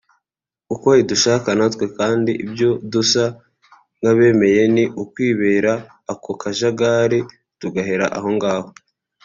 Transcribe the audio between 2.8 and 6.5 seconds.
dusa nk'abemeye ni ukwibera ako